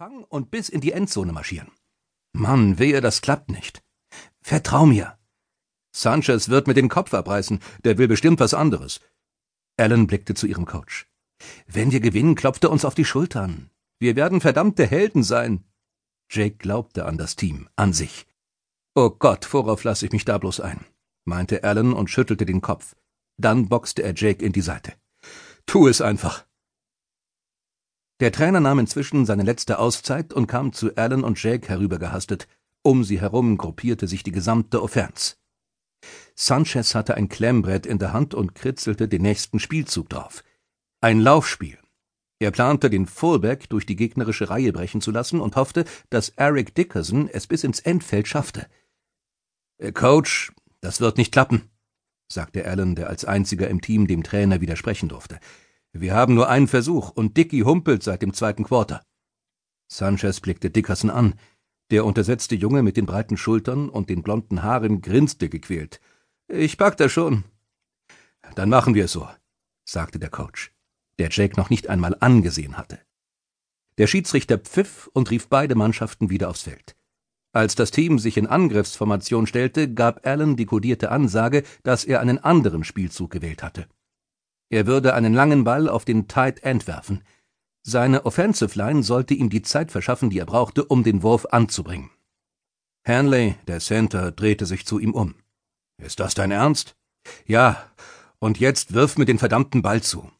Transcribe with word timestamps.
Fang 0.00 0.24
und 0.30 0.50
bis 0.50 0.70
in 0.70 0.80
die 0.80 0.92
Endzone 0.92 1.30
marschieren. 1.30 1.72
Mann, 2.32 2.78
wehe, 2.78 3.02
das 3.02 3.20
klappt 3.20 3.50
nicht. 3.50 3.82
Vertrau 4.40 4.86
mir. 4.86 5.18
Sanchez 5.94 6.48
wird 6.48 6.66
mir 6.66 6.72
den 6.72 6.88
Kopf 6.88 7.12
abreißen, 7.12 7.60
der 7.84 7.98
will 7.98 8.08
bestimmt 8.08 8.40
was 8.40 8.54
anderes. 8.54 9.02
Alan 9.76 10.06
blickte 10.06 10.32
zu 10.32 10.46
ihrem 10.46 10.64
Coach. 10.64 11.06
Wenn 11.66 11.92
wir 11.92 12.00
gewinnen, 12.00 12.34
klopft 12.34 12.64
er 12.64 12.70
uns 12.70 12.86
auf 12.86 12.94
die 12.94 13.04
Schultern. 13.04 13.68
Wir 13.98 14.16
werden 14.16 14.40
verdammte 14.40 14.86
Helden 14.86 15.22
sein. 15.22 15.66
Jake 16.30 16.56
glaubte 16.56 17.04
an 17.04 17.18
das 17.18 17.36
Team, 17.36 17.68
an 17.76 17.92
sich. 17.92 18.26
Oh 18.94 19.10
Gott, 19.10 19.52
worauf 19.52 19.84
lasse 19.84 20.06
ich 20.06 20.12
mich 20.12 20.24
da 20.24 20.38
bloß 20.38 20.60
ein? 20.60 20.82
meinte 21.26 21.62
Alan 21.62 21.92
und 21.92 22.08
schüttelte 22.08 22.46
den 22.46 22.62
Kopf. 22.62 22.96
Dann 23.36 23.68
boxte 23.68 24.02
er 24.02 24.14
Jake 24.16 24.42
in 24.42 24.52
die 24.52 24.62
Seite. 24.62 24.94
Tu 25.66 25.88
es 25.88 26.00
einfach. 26.00 26.46
Der 28.20 28.32
Trainer 28.32 28.60
nahm 28.60 28.78
inzwischen 28.78 29.24
seine 29.24 29.44
letzte 29.44 29.78
Auszeit 29.78 30.34
und 30.34 30.46
kam 30.46 30.74
zu 30.74 30.94
Alan 30.96 31.24
und 31.24 31.42
Jake 31.42 31.68
herübergehastet. 31.68 32.48
Um 32.82 33.02
sie 33.02 33.20
herum 33.20 33.56
gruppierte 33.56 34.06
sich 34.06 34.22
die 34.22 34.30
gesamte 34.30 34.82
Offense. 34.82 35.36
Sanchez 36.34 36.94
hatte 36.94 37.14
ein 37.14 37.28
Klemmbrett 37.28 37.86
in 37.86 37.98
der 37.98 38.12
Hand 38.12 38.34
und 38.34 38.54
kritzelte 38.54 39.08
den 39.08 39.22
nächsten 39.22 39.58
Spielzug 39.58 40.10
drauf. 40.10 40.44
Ein 41.00 41.20
Laufspiel. 41.20 41.78
Er 42.38 42.50
plante, 42.50 42.88
den 42.88 43.06
Fullback 43.06 43.68
durch 43.68 43.84
die 43.84 43.96
gegnerische 43.96 44.48
Reihe 44.48 44.72
brechen 44.72 45.00
zu 45.00 45.10
lassen 45.10 45.40
und 45.40 45.56
hoffte, 45.56 45.84
dass 46.08 46.30
Eric 46.30 46.74
Dickerson 46.74 47.28
es 47.28 47.46
bis 47.46 47.64
ins 47.64 47.80
Endfeld 47.80 48.28
schaffte. 48.28 48.66
Äh, 49.78 49.92
Coach, 49.92 50.52
das 50.80 51.00
wird 51.00 51.18
nicht 51.18 51.32
klappen, 51.32 51.70
sagte 52.30 52.66
Allen, 52.66 52.94
der 52.94 53.08
als 53.08 53.26
einziger 53.26 53.68
im 53.68 53.82
Team 53.82 54.06
dem 54.06 54.22
Trainer 54.22 54.62
widersprechen 54.62 55.10
durfte. 55.10 55.38
Wir 55.92 56.14
haben 56.14 56.34
nur 56.34 56.48
einen 56.48 56.68
Versuch 56.68 57.10
und 57.10 57.36
Dicky 57.36 57.60
humpelt 57.60 58.02
seit 58.02 58.22
dem 58.22 58.32
zweiten 58.32 58.64
Quarter. 58.64 59.02
Sanchez 59.88 60.40
blickte 60.40 60.70
Dickerson 60.70 61.10
an. 61.10 61.34
Der 61.90 62.04
untersetzte 62.04 62.54
Junge 62.54 62.82
mit 62.82 62.96
den 62.96 63.06
breiten 63.06 63.36
Schultern 63.36 63.88
und 63.88 64.08
den 64.08 64.22
blonden 64.22 64.62
Haaren 64.62 65.02
grinste 65.02 65.48
gequält. 65.48 66.00
Ich 66.46 66.78
pack 66.78 66.96
das 66.96 67.10
schon. 67.10 67.44
Dann 68.54 68.68
machen 68.68 68.94
wir 68.94 69.06
es 69.06 69.12
so, 69.12 69.28
sagte 69.84 70.18
der 70.18 70.30
Coach, 70.30 70.72
der 71.18 71.28
Jake 71.30 71.56
noch 71.56 71.70
nicht 71.70 71.88
einmal 71.88 72.16
angesehen 72.20 72.76
hatte. 72.76 73.00
Der 73.98 74.06
Schiedsrichter 74.06 74.58
pfiff 74.58 75.10
und 75.12 75.30
rief 75.30 75.48
beide 75.48 75.74
Mannschaften 75.74 76.30
wieder 76.30 76.48
aufs 76.48 76.62
Feld. 76.62 76.96
Als 77.52 77.74
das 77.74 77.90
Team 77.90 78.20
sich 78.20 78.36
in 78.36 78.46
Angriffsformation 78.46 79.48
stellte, 79.48 79.92
gab 79.92 80.24
Allen 80.24 80.56
die 80.56 80.66
kodierte 80.66 81.10
Ansage, 81.10 81.64
dass 81.82 82.04
er 82.04 82.20
einen 82.20 82.38
anderen 82.38 82.84
Spielzug 82.84 83.30
gewählt 83.30 83.64
hatte. 83.64 83.88
Er 84.70 84.86
würde 84.86 85.14
einen 85.14 85.34
langen 85.34 85.64
Ball 85.64 85.88
auf 85.88 86.04
den 86.04 86.28
Tight 86.28 86.62
End 86.62 86.86
werfen. 86.86 87.22
Seine 87.82 88.24
Offensive 88.24 88.78
Line 88.78 89.02
sollte 89.02 89.34
ihm 89.34 89.50
die 89.50 89.62
Zeit 89.62 89.90
verschaffen, 89.90 90.30
die 90.30 90.38
er 90.38 90.46
brauchte, 90.46 90.84
um 90.84 91.02
den 91.02 91.22
Wurf 91.22 91.46
anzubringen. 91.50 92.10
Hanley, 93.04 93.56
der 93.66 93.80
Center, 93.80 94.30
drehte 94.30 94.66
sich 94.66 94.86
zu 94.86 94.98
ihm 94.98 95.12
um. 95.12 95.34
Ist 95.98 96.20
das 96.20 96.34
dein 96.34 96.52
Ernst? 96.52 96.94
Ja, 97.46 97.84
und 98.38 98.60
jetzt 98.60 98.94
wirf 98.94 99.18
mir 99.18 99.24
den 99.24 99.38
verdammten 99.38 99.82
Ball 99.82 100.02
zu. 100.02 100.30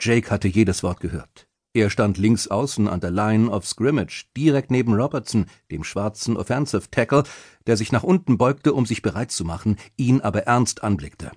Jake 0.00 0.30
hatte 0.30 0.48
jedes 0.48 0.82
Wort 0.82 1.00
gehört. 1.00 1.46
Er 1.72 1.90
stand 1.90 2.16
links 2.16 2.48
außen 2.48 2.88
an 2.88 3.00
der 3.00 3.10
Line 3.10 3.50
of 3.50 3.66
Scrimmage, 3.66 4.26
direkt 4.36 4.70
neben 4.70 4.94
Robertson, 4.94 5.46
dem 5.70 5.84
schwarzen 5.84 6.36
Offensive 6.36 6.90
Tackle, 6.90 7.24
der 7.66 7.76
sich 7.76 7.92
nach 7.92 8.02
unten 8.02 8.38
beugte, 8.38 8.72
um 8.72 8.86
sich 8.86 9.02
bereit 9.02 9.30
zu 9.30 9.44
machen, 9.44 9.76
ihn 9.96 10.20
aber 10.20 10.44
ernst 10.44 10.82
anblickte. 10.82 11.30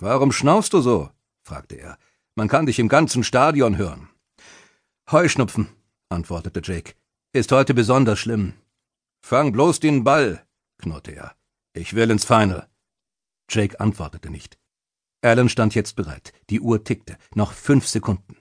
Warum 0.00 0.32
schnaufst 0.32 0.72
du 0.72 0.80
so? 0.80 1.10
fragte 1.42 1.76
er. 1.76 1.98
Man 2.34 2.48
kann 2.48 2.66
dich 2.66 2.78
im 2.78 2.88
ganzen 2.88 3.22
Stadion 3.22 3.76
hören. 3.76 4.08
Heuschnupfen, 5.10 5.68
antwortete 6.08 6.62
Jake. 6.64 6.94
Ist 7.34 7.52
heute 7.52 7.74
besonders 7.74 8.18
schlimm. 8.18 8.54
Fang 9.20 9.52
bloß 9.52 9.78
den 9.80 10.02
Ball, 10.02 10.42
knurrte 10.78 11.12
er. 11.12 11.36
Ich 11.74 11.94
will 11.94 12.10
ins 12.10 12.24
Final. 12.24 12.68
Jake 13.50 13.78
antwortete 13.78 14.30
nicht. 14.30 14.58
Alan 15.22 15.50
stand 15.50 15.74
jetzt 15.74 15.96
bereit. 15.96 16.32
Die 16.48 16.60
Uhr 16.60 16.82
tickte. 16.82 17.18
Noch 17.34 17.52
fünf 17.52 17.86
Sekunden. 17.86 18.36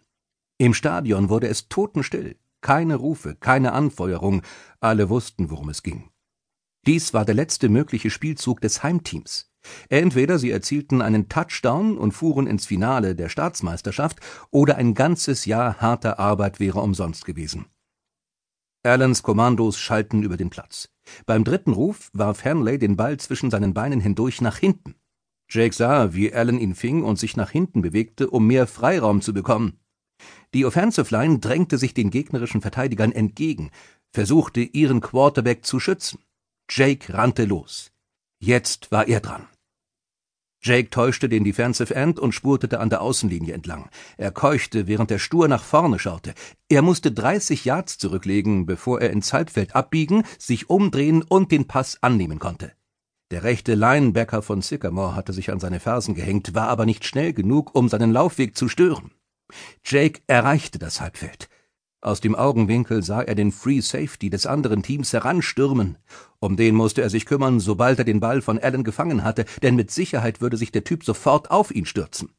Im 0.57 0.73
Stadion 0.73 1.27
wurde 1.27 1.47
es 1.47 1.67
totenstill. 1.67 2.37
Keine 2.61 2.95
Rufe, 2.95 3.35
keine 3.35 3.73
Anfeuerung. 3.73 4.43
Alle 4.79 5.09
wussten, 5.09 5.49
worum 5.49 5.69
es 5.69 5.83
ging. 5.83 6.09
Dies 6.85 7.13
war 7.13 7.25
der 7.25 7.35
letzte 7.35 7.69
mögliche 7.69 8.09
Spielzug 8.09 8.61
des 8.61 8.83
Heimteams. 8.83 9.51
Entweder 9.89 10.39
sie 10.39 10.51
erzielten 10.51 11.01
einen 11.01 11.27
Touchdown 11.27 11.97
und 11.97 12.13
fuhren 12.13 12.47
ins 12.47 12.65
Finale 12.65 13.15
der 13.15 13.29
Staatsmeisterschaft, 13.29 14.19
oder 14.51 14.77
ein 14.77 14.93
ganzes 14.93 15.45
Jahr 15.45 15.81
harter 15.81 16.19
Arbeit 16.19 16.59
wäre 16.59 16.79
umsonst 16.79 17.25
gewesen. 17.25 17.65
Allens 18.83 19.23
Kommandos 19.23 19.77
schalten 19.77 20.23
über 20.23 20.37
den 20.37 20.49
Platz. 20.49 20.89
Beim 21.25 21.43
dritten 21.43 21.73
Ruf 21.73 22.09
warf 22.13 22.45
Hanley 22.45 22.79
den 22.79 22.95
Ball 22.95 23.17
zwischen 23.17 23.51
seinen 23.51 23.73
Beinen 23.73 23.99
hindurch 23.99 24.39
nach 24.39 24.57
hinten. 24.57 24.95
Jake 25.49 25.75
sah, 25.75 26.13
wie 26.13 26.31
Allen 26.31 26.59
ihn 26.59 26.75
fing 26.75 27.03
und 27.03 27.19
sich 27.19 27.35
nach 27.35 27.49
hinten 27.49 27.81
bewegte, 27.81 28.29
um 28.29 28.47
mehr 28.47 28.67
Freiraum 28.67 29.21
zu 29.21 29.33
bekommen. 29.33 29.79
Die 30.53 30.65
Offensive 30.65 31.13
Line 31.13 31.39
drängte 31.39 31.77
sich 31.77 31.93
den 31.93 32.09
gegnerischen 32.09 32.61
Verteidigern 32.61 33.11
entgegen, 33.11 33.71
versuchte 34.11 34.61
ihren 34.61 35.01
Quarterback 35.01 35.65
zu 35.65 35.79
schützen. 35.79 36.19
Jake 36.71 37.11
rannte 37.11 37.45
los. 37.45 37.91
Jetzt 38.39 38.91
war 38.91 39.07
er 39.07 39.21
dran. 39.21 39.47
Jake 40.61 40.91
täuschte 40.91 41.27
den 41.27 41.43
Defensive 41.43 41.95
End 41.95 42.19
und 42.19 42.33
spurtete 42.33 42.79
an 42.79 42.91
der 42.91 43.01
Außenlinie 43.01 43.55
entlang. 43.55 43.89
Er 44.17 44.31
keuchte, 44.31 44.85
während 44.85 45.09
er 45.09 45.17
stur 45.17 45.47
nach 45.47 45.63
vorne 45.63 45.97
schaute. 45.97 46.35
Er 46.67 46.83
musste 46.83 47.11
30 47.11 47.65
Yards 47.65 47.97
zurücklegen, 47.97 48.67
bevor 48.67 49.01
er 49.01 49.09
ins 49.09 49.33
Halbfeld 49.33 49.75
abbiegen, 49.75 50.23
sich 50.37 50.69
umdrehen 50.69 51.23
und 51.23 51.51
den 51.51 51.65
Pass 51.65 51.97
annehmen 52.03 52.37
konnte. 52.37 52.73
Der 53.31 53.43
rechte 53.43 53.73
Linebacker 53.73 54.43
von 54.43 54.61
Sycamore 54.61 55.15
hatte 55.15 55.33
sich 55.33 55.51
an 55.51 55.59
seine 55.59 55.79
Fersen 55.79 56.13
gehängt, 56.13 56.53
war 56.53 56.67
aber 56.67 56.85
nicht 56.85 57.03
schnell 57.03 57.33
genug, 57.33 57.73
um 57.73 57.89
seinen 57.89 58.11
Laufweg 58.11 58.55
zu 58.55 58.67
stören. 58.67 59.11
Jake 59.83 60.21
erreichte 60.27 60.77
das 60.77 61.01
Halbfeld. 61.01 61.49
Aus 62.01 62.21
dem 62.21 62.33
Augenwinkel 62.33 63.03
sah 63.03 63.21
er 63.21 63.35
den 63.35 63.51
Free 63.51 63.81
Safety 63.81 64.29
des 64.29 64.45
anderen 64.45 64.83
Teams 64.83 65.11
heranstürmen. 65.11 65.97
Um 66.39 66.55
den 66.55 66.75
musste 66.75 67.01
er 67.01 67.09
sich 67.09 67.25
kümmern, 67.25 67.59
sobald 67.59 67.99
er 67.99 68.05
den 68.05 68.21
Ball 68.21 68.41
von 68.41 68.57
Allen 68.57 68.85
gefangen 68.85 69.25
hatte, 69.25 69.43
denn 69.61 69.75
mit 69.75 69.91
Sicherheit 69.91 70.39
würde 70.39 70.55
sich 70.55 70.71
der 70.71 70.85
Typ 70.85 71.03
sofort 71.03 71.51
auf 71.51 71.71
ihn 71.71 71.85
stürzen. 71.85 72.31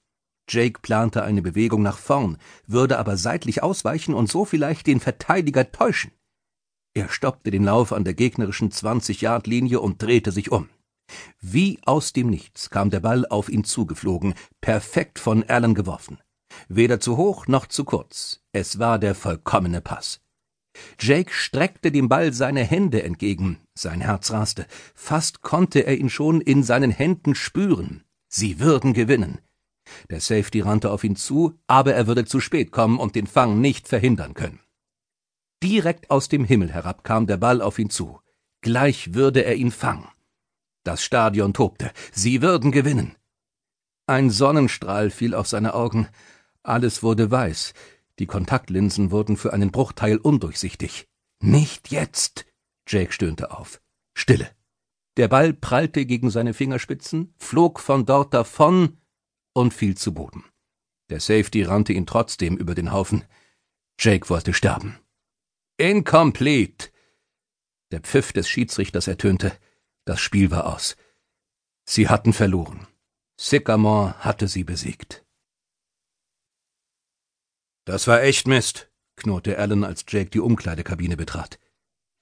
Jake 0.49 0.81
plante 0.81 1.23
eine 1.23 1.43
Bewegung 1.43 1.83
nach 1.83 1.99
vorn, 1.99 2.39
würde 2.67 2.99
aber 2.99 3.19
seitlich 3.19 3.63
ausweichen 3.63 4.15
und 4.15 4.31
so 4.31 4.47
vielleicht 4.47 4.87
den 4.87 4.99
Verteidiger 4.99 5.71
täuschen. 5.71 6.13
Er 6.95 7.11
stoppte 7.11 7.51
den 7.51 7.65
Lauf 7.65 7.93
an 7.93 8.05
der 8.05 8.15
gegnerischen 8.15 8.71
20-Yard-Linie 8.71 9.79
und 9.81 10.03
drehte 10.03 10.33
sich 10.33 10.51
um. 10.51 10.71
Wie 11.41 11.79
aus 11.85 12.13
dem 12.15 12.31
Nichts 12.31 12.71
kam 12.71 12.91
der 12.91 13.01
Ball 13.01 13.27
auf 13.27 13.49
ihn 13.49 13.65
zugeflogen, 13.65 14.35
perfekt 14.61 15.19
von 15.19 15.45
Allen 15.45 15.75
geworfen. 15.75 16.19
Weder 16.69 17.01
zu 17.01 17.17
hoch 17.17 17.47
noch 17.47 17.67
zu 17.67 17.85
kurz. 17.85 18.41
Es 18.53 18.79
war 18.79 18.99
der 18.99 19.15
vollkommene 19.15 19.81
Pass. 19.81 20.21
Jake 20.99 21.33
streckte 21.33 21.91
dem 21.91 22.09
Ball 22.09 22.33
seine 22.33 22.63
Hände 22.65 23.03
entgegen. 23.03 23.59
Sein 23.75 24.01
Herz 24.01 24.31
raste. 24.31 24.67
Fast 24.95 25.43
konnte 25.43 25.81
er 25.81 25.99
ihn 25.99 26.11
schon 26.11 26.41
in 26.41 26.63
seinen 26.63 26.91
Händen 26.91 27.35
spüren. 27.35 28.05
Sie 28.29 28.61
würden 28.61 28.93
gewinnen. 28.93 29.41
Der 30.09 30.21
Safety 30.21 30.61
rannte 30.61 30.91
auf 30.91 31.05
ihn 31.05 31.17
zu, 31.17 31.59
aber 31.67 31.95
er 31.95 32.07
würde 32.07 32.25
zu 32.25 32.41
spät 32.41 32.71
kommen 32.71 32.99
und 32.99 33.15
den 33.15 33.27
Fang 33.27 33.61
nicht 33.61 33.89
verhindern 33.89 34.35
können. 34.35 34.61
Direkt 35.63 36.11
aus 36.11 36.29
dem 36.29 36.45
Himmel 36.45 36.73
herab 36.73 37.05
kam 37.05 37.27
der 37.27 37.37
Ball 37.37 37.61
auf 37.61 37.79
ihn 37.79 37.91
zu. 37.91 38.21
Gleich 38.63 39.15
würde 39.15 39.45
er 39.45 39.57
ihn 39.57 39.71
fangen. 39.71 40.09
Das 40.85 41.03
Stadion 41.03 41.53
tobte. 41.53 41.91
Sie 42.13 42.41
würden 42.41 42.73
gewinnen. 42.73 43.17
Ein 44.07 44.31
Sonnenstrahl 44.31 45.11
fiel 45.11 45.35
auf 45.35 45.47
seine 45.47 45.75
Augen. 45.75 46.09
Alles 46.63 47.03
wurde 47.03 47.31
weiß. 47.31 47.73
Die 48.19 48.27
Kontaktlinsen 48.27 49.11
wurden 49.11 49.37
für 49.37 49.53
einen 49.53 49.71
Bruchteil 49.71 50.19
undurchsichtig. 50.19 51.09
Nicht 51.41 51.91
jetzt! 51.91 52.47
Jake 52.87 53.13
stöhnte 53.13 53.51
auf. 53.53 53.81
Stille. 54.15 54.51
Der 55.17 55.29
Ball 55.29 55.53
prallte 55.53 56.07
gegen 56.07 56.31
seine 56.31 56.55
Fingerspitzen, 56.55 57.35
flog 57.39 57.81
von 57.81 58.05
dort 58.07 58.35
davon 58.35 58.99
und 59.53 59.75
fiel 59.75 59.97
zu 59.97 60.15
Boden. 60.15 60.45
Der 61.09 61.21
Safety 61.21 61.63
rannte 61.63 61.93
ihn 61.93 62.07
trotzdem 62.07 62.57
über 62.57 62.75
den 62.75 62.93
Haufen. 62.93 63.25
Jake 63.99 64.29
wollte 64.29 64.55
sterben. 64.55 64.99
Incomplete! 65.77 66.91
Der 67.91 68.01
Pfiff 68.01 68.33
des 68.33 68.49
Schiedsrichters 68.49 69.09
ertönte. 69.09 69.53
Das 70.05 70.21
Spiel 70.21 70.51
war 70.51 70.75
aus. 70.75 70.97
Sie 71.85 72.09
hatten 72.09 72.33
verloren. 72.33 72.87
Sycamore 73.37 74.15
hatte 74.19 74.47
sie 74.47 74.65
besiegt. 74.65 75.25
Das 77.91 78.07
war 78.07 78.23
echt 78.23 78.47
Mist, 78.47 78.89
knurrte 79.17 79.59
Alan, 79.59 79.83
als 79.83 80.05
Jake 80.07 80.31
die 80.31 80.39
Umkleidekabine 80.39 81.17
betrat. 81.17 81.59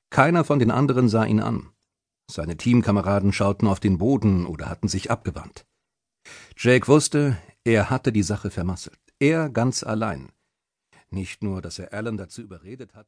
Keiner 0.09 0.43
von 0.43 0.59
den 0.59 0.71
anderen 0.71 1.11
sah 1.11 1.27
ihn 1.27 1.41
an. 1.41 1.69
Seine 2.27 2.57
Teamkameraden 2.57 3.35
schauten 3.35 3.69
auf 3.69 3.79
den 3.79 3.99
Boden 3.99 4.47
oder 4.47 4.71
hatten 4.71 4.89
sich 4.89 5.11
abgewandt. 5.11 5.67
Jake 6.57 6.89
wusste, 6.89 7.37
er 7.65 7.91
hatte 7.91 8.13
die 8.13 8.23
Sache 8.23 8.51
vermasselt. 8.51 8.99
Er 9.19 9.51
ganz 9.51 9.83
allein. 9.83 10.33
Nicht 11.11 11.43
nur, 11.43 11.61
dass 11.61 11.79
er 11.79 11.93
Alan 11.93 12.17
dazu 12.17 12.41
überredet 12.41 12.95
hatte. 12.95 13.07